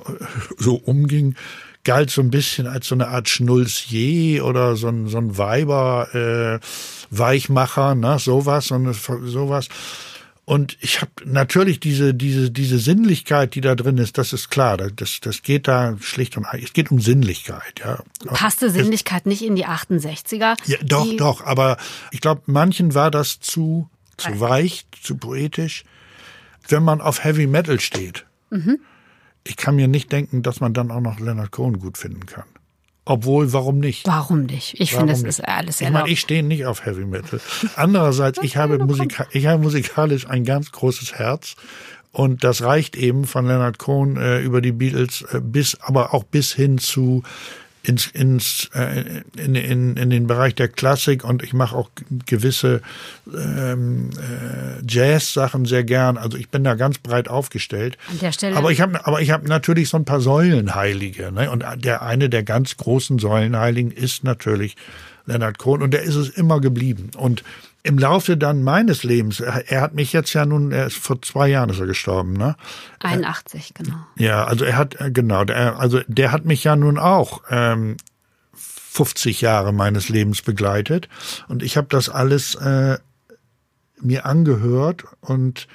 [0.57, 1.35] so umging,
[1.83, 6.13] galt so ein bisschen als so eine Art Schnulzier oder so ein, so ein Weiber,
[6.13, 6.59] äh,
[7.09, 9.69] Weichmacher, ne, sowas, so eine, sowas.
[10.51, 14.75] Und ich habe natürlich diese, diese, diese Sinnlichkeit, die da drin ist, das ist klar.
[14.75, 18.03] Das, das geht da schlicht und es geht um Sinnlichkeit, ja.
[18.25, 20.57] Passte Sinnlichkeit es, nicht in die 68er?
[20.65, 21.77] Ja, doch, doch, aber
[22.11, 25.85] ich glaube, manchen war das zu, zu weich, zu poetisch.
[26.67, 28.81] Wenn man auf Heavy Metal steht, mhm.
[29.45, 32.43] ich kann mir nicht denken, dass man dann auch noch Leonard Cohen gut finden kann.
[33.11, 34.07] Obwohl, warum nicht?
[34.07, 34.79] Warum nicht?
[34.79, 35.97] Ich finde, es ist alles erlaubt.
[35.97, 37.41] Ich meine, ich stehe nicht auf Heavy Metal.
[37.75, 41.55] Andererseits, ich habe, Musika ich habe musikalisch ein ganz großes Herz.
[42.13, 46.23] Und das reicht eben von Leonard Cohen äh, über die Beatles äh, bis, aber auch
[46.23, 47.23] bis hin zu
[47.83, 51.89] ins, ins äh, in, in, in den Bereich der Klassik und ich mache auch
[52.25, 52.81] gewisse
[53.33, 56.17] ähm, äh, Jazz-Sachen sehr gern.
[56.17, 57.97] Also ich bin da ganz breit aufgestellt.
[58.09, 58.55] An der Stelle.
[58.55, 61.31] Aber ich habe aber ich habe natürlich so ein paar Säulenheilige.
[61.31, 61.49] Ne?
[61.49, 64.75] Und der eine der ganz großen Säulenheiligen ist natürlich
[65.25, 67.11] Leonard Cohen und der ist es immer geblieben.
[67.17, 67.43] Und
[67.83, 71.47] im Laufe dann meines Lebens, er hat mich jetzt ja nun, er ist vor zwei
[71.47, 72.55] Jahren ist er gestorben, ne?
[72.99, 73.95] 81, genau.
[74.17, 77.97] Ja, also er hat, äh, genau, der, also der hat mich ja nun auch ähm,
[78.53, 81.09] 50 Jahre meines Lebens begleitet
[81.47, 82.99] und ich habe das alles äh,
[83.99, 85.67] mir angehört und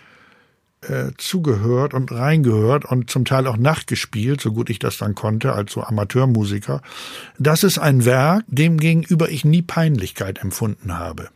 [0.82, 5.54] äh, zugehört und reingehört und zum Teil auch nachgespielt, so gut ich das dann konnte,
[5.54, 6.82] als so Amateurmusiker.
[7.38, 11.30] Das ist ein Werk, dem gegenüber ich nie Peinlichkeit empfunden habe.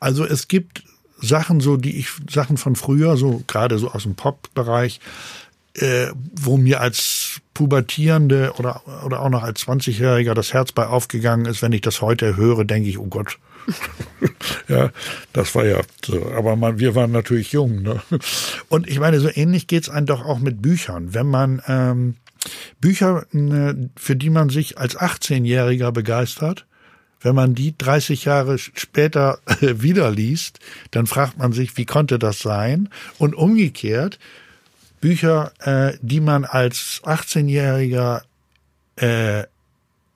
[0.00, 0.84] Also es gibt
[1.20, 5.00] Sachen so, die ich, Sachen von früher, so gerade so aus dem Pop-Bereich,
[5.74, 11.46] äh, wo mir als Pubertierende oder, oder auch noch als 20-Jähriger das Herz bei aufgegangen
[11.46, 11.62] ist.
[11.62, 13.38] Wenn ich das heute höre, denke ich, oh Gott.
[14.68, 14.90] ja,
[15.32, 16.26] das war ja so.
[16.36, 17.82] Aber man, wir waren natürlich jung.
[17.82, 18.02] Ne?
[18.68, 21.14] Und ich meine, so ähnlich geht's einem doch auch mit Büchern.
[21.14, 22.16] Wenn man ähm,
[22.80, 26.66] Bücher, ne, für die man sich als 18-Jähriger begeistert,
[27.22, 30.58] wenn man die 30 Jahre später wieder liest,
[30.90, 32.88] dann fragt man sich, wie konnte das sein?
[33.18, 34.18] Und umgekehrt,
[35.00, 38.22] Bücher, äh, die man als 18-Jähriger
[38.96, 39.44] äh,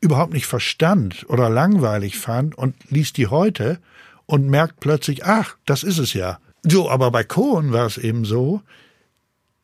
[0.01, 3.79] überhaupt nicht verstand oder langweilig fand und liest die heute
[4.27, 6.38] und merkt plötzlich, ach, das ist es ja.
[6.62, 8.62] So, aber bei Cohen war es eben so,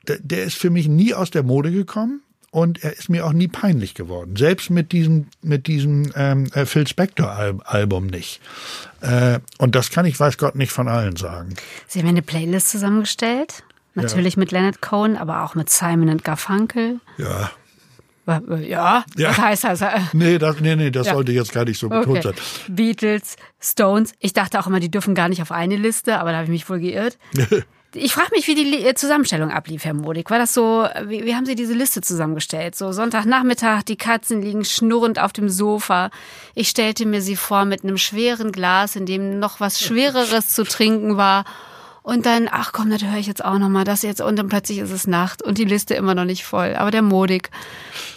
[0.08, 2.22] der, der ist für mich nie aus der Mode gekommen
[2.52, 4.36] und er ist mir auch nie peinlich geworden.
[4.36, 8.40] Selbst mit diesem, mit diesem ähm, äh, Phil Spector-Album nicht.
[9.00, 11.54] Äh, und das kann ich, weiß Gott, nicht von allen sagen.
[11.88, 17.00] Sie haben eine Playlist zusammengestellt Natürlich mit Leonard Cohen, aber auch mit Simon und Garfunkel.
[17.18, 17.50] Ja.
[18.60, 19.28] Ja, Ja.
[19.30, 19.80] was heißt das?
[19.82, 21.12] Äh, Nee, das, nee, nee, das Ja.
[21.14, 22.22] sollte jetzt gar nicht so betont Okay.
[22.22, 22.74] sein.
[22.74, 24.12] Beatles, Stones.
[24.20, 26.50] Ich dachte auch immer, die dürfen gar nicht auf eine Liste, aber da habe ich
[26.50, 27.18] mich wohl geirrt.
[27.94, 30.30] Ich frage mich, wie die äh, Zusammenstellung ablief, Herr Modig.
[30.30, 32.74] War das so, wie, wie haben Sie diese Liste zusammengestellt?
[32.74, 36.10] So Sonntagnachmittag, die Katzen liegen schnurrend auf dem Sofa.
[36.54, 40.64] Ich stellte mir sie vor mit einem schweren Glas, in dem noch was Schwereres zu
[40.64, 41.44] trinken war.
[42.02, 44.20] Und dann, ach komm, das höre ich jetzt auch noch mal, das jetzt.
[44.20, 46.74] Und dann plötzlich ist es Nacht und die Liste immer noch nicht voll.
[46.74, 47.50] Aber der Modig,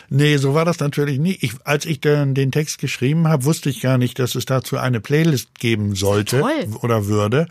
[0.09, 1.37] Nee, so war das natürlich nie.
[1.41, 4.77] Ich, als ich dann den Text geschrieben habe, wusste ich gar nicht, dass es dazu
[4.77, 6.67] eine Playlist geben sollte Toll.
[6.81, 7.47] oder würde,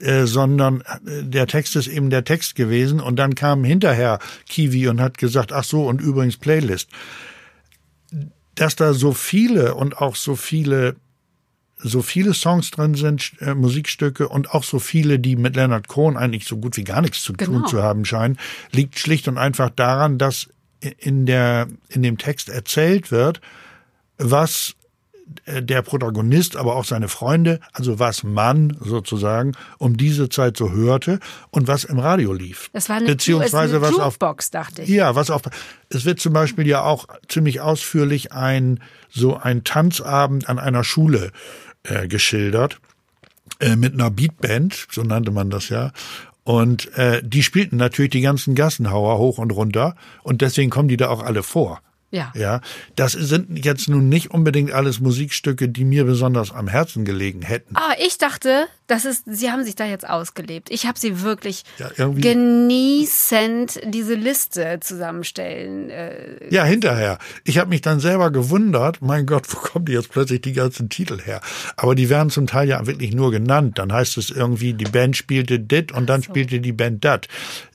[0.00, 4.88] äh, sondern äh, der Text ist eben der Text gewesen und dann kam hinterher Kiwi
[4.88, 6.88] und hat gesagt, ach so, und übrigens Playlist.
[8.54, 10.96] Dass da so viele und auch so viele
[11.80, 16.16] so viele Songs drin sind, äh, Musikstücke und auch so viele, die mit Leonard Cohen
[16.16, 17.66] eigentlich so gut wie gar nichts zu tun Genau.
[17.66, 18.36] zu haben scheinen,
[18.72, 20.48] liegt schlicht und einfach daran, dass
[20.80, 23.40] in der in dem Text erzählt wird,
[24.16, 24.74] was
[25.46, 31.20] der Protagonist, aber auch seine Freunde, also was man sozusagen um diese Zeit so hörte
[31.50, 32.70] und was im Radio lief.
[32.72, 34.88] das war eine, beziehungsweise ist was eine auf Jukebox, dachte ich.
[34.88, 35.42] ja, was auf.
[35.90, 41.32] Es wird zum Beispiel ja auch ziemlich ausführlich ein so ein Tanzabend an einer Schule
[41.84, 42.80] äh, geschildert
[43.60, 45.92] äh, mit einer Beatband, so nannte man das ja.
[46.44, 50.96] Und äh, die spielten natürlich die ganzen Gassenhauer hoch und runter und deswegen kommen die
[50.96, 51.80] da auch alle vor.
[52.10, 52.32] Ja.
[52.34, 52.62] Ja,
[52.96, 57.76] das sind jetzt nun nicht unbedingt alles Musikstücke, die mir besonders am Herzen gelegen hätten.
[57.76, 60.70] Ah, ich dachte, das ist, Sie haben sich da jetzt ausgelebt.
[60.70, 65.90] Ich habe Sie wirklich Ja, genießend diese Liste zusammenstellen.
[65.90, 67.18] Äh, Ja, hinterher.
[67.44, 70.88] Ich habe mich dann selber gewundert, mein Gott, wo kommen die jetzt plötzlich die ganzen
[70.88, 71.42] Titel her?
[71.76, 73.78] Aber die werden zum Teil ja wirklich nur genannt.
[73.78, 77.28] Dann heißt es irgendwie, die Band spielte dit und dann spielte die Band dat.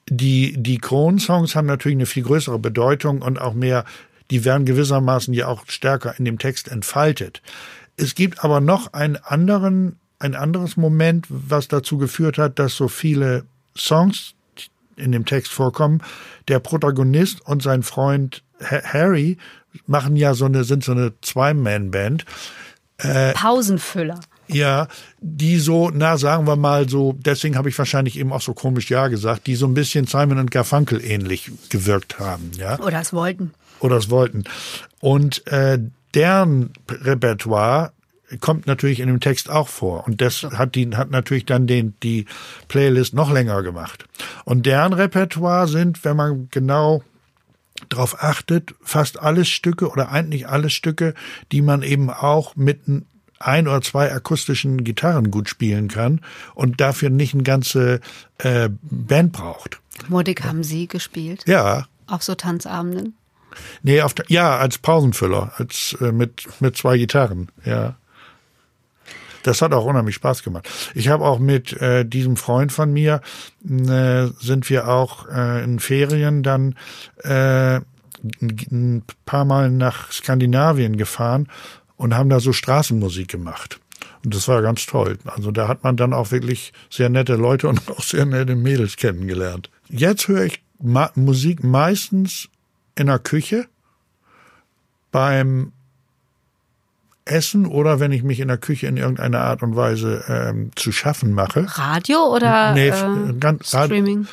[0.09, 3.85] Die, die Kron-Songs haben natürlich eine viel größere Bedeutung und auch mehr,
[4.33, 7.43] die werden gewissermaßen ja auch stärker in dem Text entfaltet.
[7.97, 12.87] Es gibt aber noch einen anderen, ein anderes Moment, was dazu geführt hat, dass so
[12.87, 13.43] viele
[13.77, 14.33] Songs
[14.95, 16.01] in dem Text vorkommen.
[16.47, 19.37] Der Protagonist und sein Freund Ha- Harry
[19.85, 22.25] machen ja so eine, sind so eine Zwei-Man-Band.
[23.33, 24.19] Pausenfüller.
[24.47, 24.87] Ja,
[25.19, 28.89] die so, na, sagen wir mal so, deswegen habe ich wahrscheinlich eben auch so komisch
[28.89, 33.13] Ja gesagt, die so ein bisschen Simon und Garfunkel ähnlich gewirkt haben, ja Oder es
[33.13, 33.53] wollten.
[33.83, 34.45] Oder es wollten.
[34.99, 35.79] Und äh,
[36.13, 37.91] deren Repertoire
[38.39, 40.07] kommt natürlich in dem Text auch vor.
[40.07, 42.25] Und das hat die hat natürlich dann den die
[42.67, 44.05] Playlist noch länger gemacht.
[44.45, 47.03] Und deren Repertoire sind, wenn man genau
[47.89, 51.13] darauf achtet, fast alles Stücke oder eigentlich alle Stücke,
[51.51, 52.81] die man eben auch mit
[53.39, 56.21] ein oder zwei akustischen Gitarren gut spielen kann
[56.55, 57.99] und dafür nicht eine ganze
[58.37, 59.81] äh, Band braucht.
[60.07, 61.43] Modig haben Sie gespielt.
[61.45, 63.15] Ja, Auf so Tanzabenden.
[63.81, 67.95] Nee, auf der, ja, als Pausenfüller, als äh, mit mit zwei Gitarren, ja.
[69.43, 70.69] Das hat auch unheimlich Spaß gemacht.
[70.95, 73.19] Ich habe auch mit äh, diesem Freund von mir
[73.69, 76.75] äh, sind wir auch äh, in Ferien dann
[77.23, 77.81] äh,
[78.71, 81.49] ein- paar Mal nach Skandinavien gefahren
[81.97, 83.81] und haben da so Straßenmusik gemacht.
[84.23, 85.17] Und das war ganz toll.
[85.25, 88.95] Also da hat man dann auch wirklich sehr nette Leute und auch sehr nette Mädels
[88.95, 89.69] kennengelernt.
[89.89, 92.47] Jetzt höre ich ma Musik meistens
[92.95, 93.65] in der Küche,
[95.11, 95.71] beim
[97.25, 100.91] Essen oder wenn ich mich in der Küche in irgendeiner Art und Weise ähm, zu
[100.91, 101.65] schaffen mache.
[101.77, 104.27] Radio oder Nee, äh, ganz- Streaming?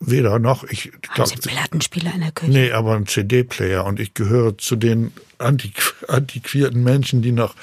[0.00, 0.64] Weder noch.
[0.64, 2.50] Ich Haben glaub, Sie Plattenspieler in der Küche?
[2.50, 7.54] Nee, aber ein CD-Player und ich gehöre zu den antiqu antiquierten Menschen, die noch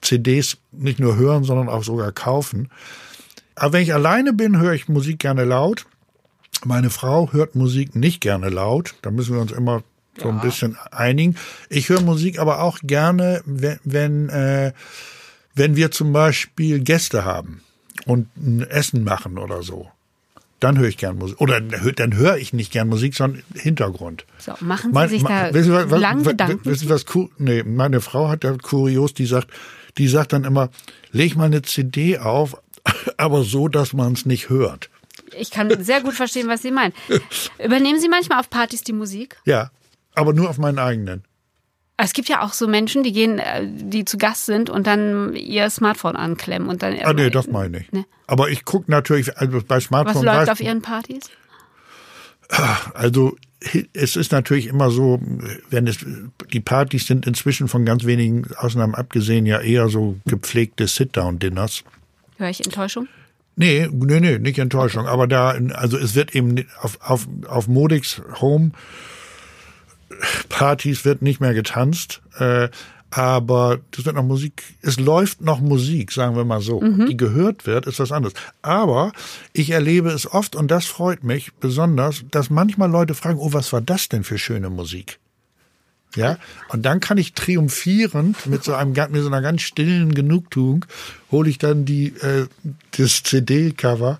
[0.00, 2.70] CDs nicht nur hören, sondern auch sogar kaufen.
[3.56, 5.84] Aber wenn ich alleine bin, höre ich Musik gerne laut.
[6.64, 8.94] Meine Frau hört Musik nicht gerne laut.
[9.02, 9.82] Da müssen wir uns immer
[10.18, 11.36] so ein bisschen einigen.
[11.68, 14.72] Ich höre Musik aber auch gerne, wenn, wenn, äh,
[15.54, 17.62] wenn wir zum Beispiel Gäste haben
[18.06, 19.88] und ein Essen machen oder so.
[20.58, 21.40] Dann höre ich gern Musik.
[21.40, 24.26] Oder dann höre ich nicht gern Musik, sondern Hintergrund.
[24.38, 26.64] So, machen Sie Mein- sich da wissen was- lang was- Gedanken?
[26.66, 27.06] Wissen Sie was?
[27.38, 29.48] Nee, meine Frau hat da kurios, die sagt,
[29.96, 30.68] die sagt dann immer,
[31.12, 32.56] leg mal eine CD auf,
[33.16, 34.90] aber so, dass man es nicht hört.
[35.38, 36.92] Ich kann sehr gut verstehen, was Sie meinen.
[37.64, 39.36] Übernehmen Sie manchmal auf Partys die Musik?
[39.46, 39.70] Ja,
[40.14, 41.24] aber nur auf meinen eigenen.
[42.02, 45.34] Es gibt ja auch so Menschen, die gehen, äh, die zu Gast sind und dann
[45.36, 46.96] ihr Smartphone anklemmen und dann.
[47.02, 47.92] Ah, nee, das meine ich nicht.
[47.92, 48.04] Nee.
[48.26, 51.24] Aber ich gucke natürlich, also bei Was Smartphone läuft weiß- auf Ihren Partys?
[52.94, 53.36] Also
[53.92, 55.20] es ist natürlich immer so,
[55.68, 55.98] wenn es
[56.52, 61.84] die Partys sind inzwischen von ganz wenigen Ausnahmen abgesehen ja eher so gepflegte Sit-down-Dinners.
[62.38, 63.06] Höre ich Enttäuschung?
[63.56, 65.06] Nee, nee, nee, nicht Enttäuschung.
[65.06, 68.70] Aber da, also es wird eben auf, auf, auf Modix Home
[70.48, 72.20] Partys wird nicht mehr getanzt.
[72.38, 72.68] Äh,
[73.10, 76.80] aber das wird noch Musik, es läuft noch Musik, sagen wir mal so.
[76.80, 77.06] Mhm.
[77.06, 78.34] Die gehört wird, ist was anderes.
[78.62, 79.12] Aber
[79.52, 83.72] ich erlebe es oft und das freut mich besonders, dass manchmal Leute fragen, oh, was
[83.72, 85.18] war das denn für schöne Musik?
[86.16, 90.84] Ja, und dann kann ich triumphierend mit so einem mit so einer ganz stillen Genugtuung
[91.30, 92.46] hole ich dann die äh,
[92.96, 94.18] das CD-Cover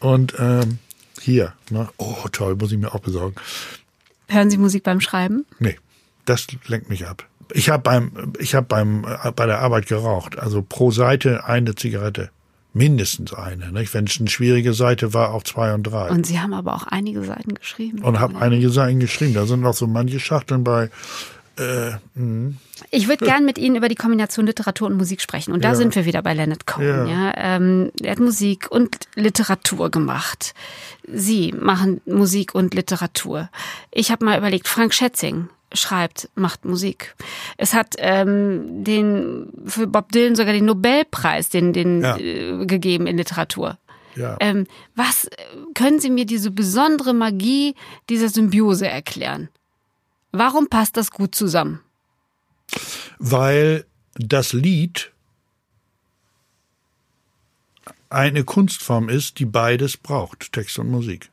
[0.00, 0.78] und ähm,
[1.20, 1.88] hier, ne?
[1.98, 3.34] oh toll, muss ich mir auch besorgen.
[4.28, 5.46] Hören Sie Musik beim Schreiben?
[5.58, 5.76] Nee,
[6.24, 7.26] das lenkt mich ab.
[7.52, 11.74] Ich habe beim ich habe beim äh, bei der Arbeit geraucht, also pro Seite eine
[11.74, 12.30] Zigarette
[12.74, 13.72] mindestens eine.
[13.72, 13.92] Nicht?
[13.94, 16.10] Wenn es eine schwierige Seite war, auch zwei und drei.
[16.10, 18.02] Und Sie haben aber auch einige Seiten geschrieben.
[18.02, 19.34] Und habe einige Seiten geschrieben.
[19.34, 20.90] Da sind noch so manche Schachteln bei.
[21.58, 21.92] Äh,
[22.90, 25.52] ich würde gern mit Ihnen über die Kombination Literatur und Musik sprechen.
[25.52, 25.74] Und da ja.
[25.74, 26.86] sind wir wieder bei Leonard Cohen.
[26.86, 27.06] Ja.
[27.06, 27.32] ja.
[27.36, 30.54] Ähm, er hat Musik und Literatur gemacht.
[31.06, 33.50] Sie machen Musik und Literatur.
[33.90, 37.14] Ich habe mal überlegt, Frank Schätzing schreibt, macht Musik.
[37.56, 42.16] Es hat ähm, den für Bob Dylan sogar den Nobelpreis den, den ja.
[42.16, 43.78] äh, gegeben in Literatur.
[44.16, 44.36] Ja.
[44.40, 45.28] Ähm, was
[45.74, 47.74] können Sie mir diese besondere Magie
[48.08, 49.48] dieser Symbiose erklären?
[50.32, 51.80] Warum passt das gut zusammen?
[53.18, 55.12] Weil das Lied
[58.10, 61.30] eine Kunstform ist, die beides braucht, Text und Musik.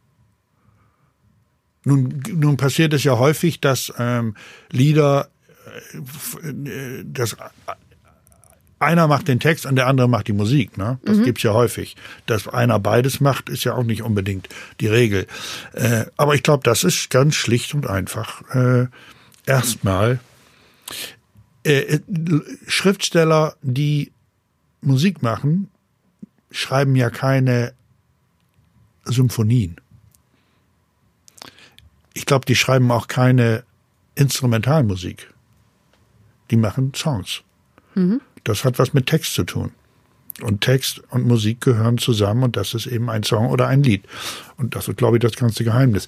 [1.84, 4.36] Nun, nun passiert es ja häufig, dass ähm,
[4.72, 5.30] Lieder,
[6.42, 7.38] äh, dass
[8.86, 10.78] einer macht den Text und der andere macht die Musik.
[10.78, 11.00] Ne?
[11.04, 11.24] Das mhm.
[11.24, 11.96] gibt's ja häufig.
[12.26, 14.48] Dass einer beides macht, ist ja auch nicht unbedingt
[14.80, 15.28] die Regel.
[15.74, 18.42] Äh, aber ich glaube, das ist ganz schlicht und einfach.
[18.54, 18.88] Äh,
[19.46, 20.20] erstmal
[21.64, 22.00] äh, äh,
[22.68, 24.12] Schriftsteller, die
[24.82, 25.70] Musik machen,
[26.52, 27.74] schreiben ja keine
[29.04, 29.82] Symphonien
[32.16, 33.64] ich glaube, die schreiben auch keine
[34.16, 35.32] Instrumentalmusik.
[36.50, 37.44] Die machen Songs.
[37.94, 38.22] Mhm.
[38.46, 39.72] Das hat was mit Text zu tun.
[40.42, 44.04] Und Text und Musik gehören zusammen und das ist eben ein Song oder ein Lied.
[44.58, 46.08] Und das ist, glaube ich, das ganze Geheimnis.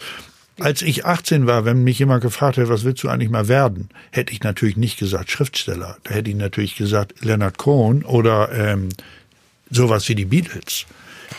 [0.59, 3.89] Als ich 18 war, wenn mich jemand gefragt hätte, was willst du eigentlich mal werden,
[4.11, 5.97] hätte ich natürlich nicht gesagt Schriftsteller.
[6.03, 8.89] Da hätte ich natürlich gesagt Leonard Cohen oder ähm,
[9.69, 10.85] sowas wie die Beatles.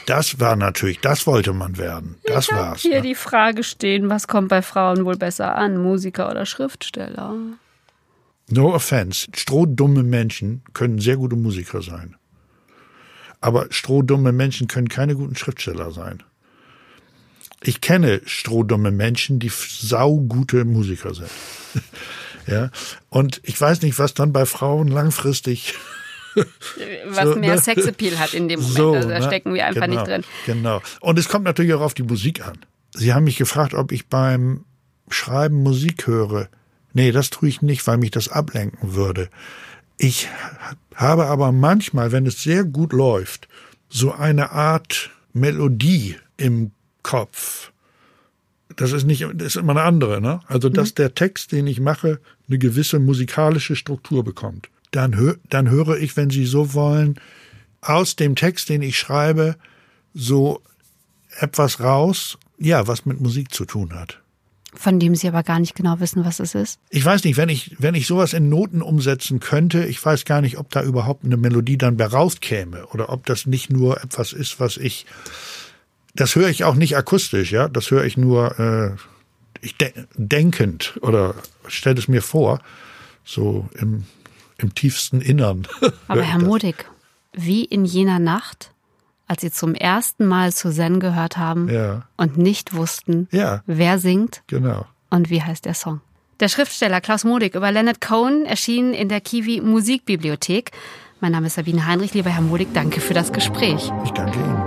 [0.06, 2.16] Das war natürlich, das wollte man werden.
[2.24, 2.82] Das ich war's.
[2.82, 3.02] Hier ne?
[3.02, 7.34] die Frage stehen, was kommt bei Frauen wohl besser an, Musiker oder Schriftsteller?
[8.50, 9.28] No offense.
[9.34, 12.16] Strohdumme Menschen können sehr gute Musiker sein.
[13.40, 16.22] Aber strohdumme Menschen können keine guten Schriftsteller sein.
[17.62, 21.30] Ich kenne strohdumme Menschen, die saugute Musiker sind.
[22.46, 22.70] ja.
[23.10, 25.74] Und ich weiß nicht, was dann bei Frauen langfristig
[27.06, 27.60] was so, mehr ne?
[27.60, 28.76] Sexappeal hat in dem Moment.
[28.76, 29.26] So, also da ne?
[29.26, 30.24] stecken wir einfach genau, nicht drin.
[30.46, 30.82] Genau.
[31.00, 32.58] Und es kommt natürlich auch auf die Musik an.
[32.94, 34.64] Sie haben mich gefragt, ob ich beim
[35.10, 36.48] Schreiben Musik höre.
[36.98, 39.30] Nee, das tue ich nicht, weil mich das ablenken würde.
[39.98, 40.28] Ich
[40.94, 43.48] habe aber manchmal, wenn es sehr gut läuft,
[43.88, 47.72] so eine Art Melodie im Kopf.
[48.76, 50.40] Das ist nicht, das ist immer eine andere, ne?
[50.46, 50.94] Also, dass mhm.
[50.96, 56.16] der Text, den ich mache, eine gewisse musikalische Struktur bekommt dann, hö dann höre ich,
[56.16, 57.20] wenn Sie so wollen,
[57.80, 59.56] aus dem Text, den ich schreibe,
[60.14, 60.62] so
[61.38, 64.20] etwas raus, ja, was mit Musik zu tun hat.
[64.74, 66.78] Von dem Sie aber gar nicht genau wissen, was es ist.
[66.90, 70.42] Ich weiß nicht, wenn ich, wenn ich sowas in Noten umsetzen könnte, ich weiß gar
[70.42, 74.32] nicht, ob da überhaupt eine Melodie dann bei rauskäme oder ob das nicht nur etwas
[74.32, 75.06] ist, was ich,
[76.14, 78.96] das höre ich auch nicht akustisch, ja, das höre ich nur, äh,
[79.62, 81.34] ich de denkend oder
[81.66, 82.60] stelle es mir vor,
[83.24, 84.04] so im
[84.58, 85.66] im tiefsten Innern.
[86.08, 86.84] Aber Herr Modig,
[87.32, 88.72] wie in jener Nacht,
[89.28, 92.02] als Sie zum ersten Mal zu Zen gehört haben ja.
[92.16, 93.62] und nicht wussten, ja.
[93.66, 94.86] wer singt genau.
[95.10, 96.00] und wie heißt der Song.
[96.40, 100.70] Der Schriftsteller Klaus Modig über Leonard Cohen erschien in der Kiwi Musikbibliothek.
[101.20, 102.14] Mein Name ist Sabine Heinrich.
[102.14, 103.90] Lieber Herr Modig, danke für das Gespräch.
[104.04, 104.62] Ich danke Ihnen.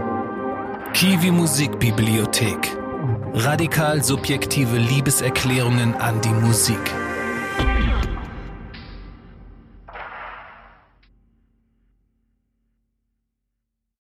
[0.93, 2.77] Kiwi Musikbibliothek.
[3.33, 6.77] Radikal subjektive Liebeserklärungen an die Musik.